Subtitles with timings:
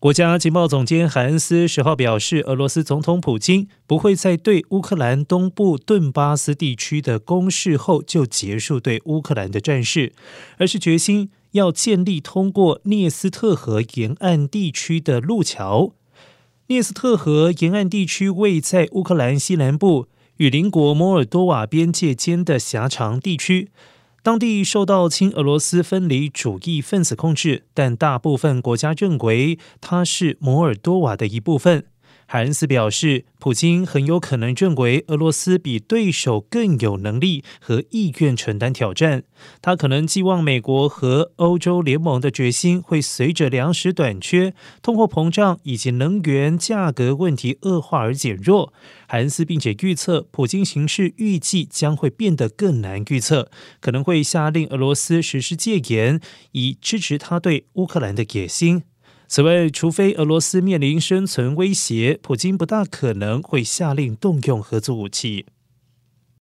[0.00, 10.12] 国家情报总监海恩斯十号表示，俄罗斯总统普京不会在对乌克兰东部顿巴斯地区的攻势后就结束对乌克兰的战事，
[10.58, 15.92] 而是决心要建立通过涅斯特河沿岸地区的路桥。
[16.68, 20.06] 涅斯特河沿岸地区位在乌克兰西南部
[20.36, 23.70] 与邻国摩尔多瓦边界间的狭长地区。
[24.28, 31.86] 当地受到亲俄罗斯分离主义分子控制，但大部分国家认为它是摩尔多瓦的一部分。
[32.30, 39.22] 海恩斯表示，普京很有可能认为俄罗斯比对手更有能力和意愿承担挑战。
[39.62, 44.52] 他可能寄望美国和欧洲联盟的决心会随着粮食短缺、
[44.82, 48.74] 通货膨胀以及能源价格问题恶化而减弱。
[49.06, 53.50] 海恩斯并且预测，普京形势预计将会变得更难预测，
[53.80, 56.20] 可能会下令俄罗斯实施戒严，
[56.52, 58.82] 以支持他对乌克兰的野心。
[59.30, 65.44] 此外，除非俄罗斯面临生存威胁，普京不大可能会下令动用核子武器。